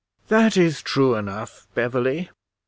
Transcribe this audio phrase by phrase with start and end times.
[0.29, 2.31] "That is true enough, Beverly.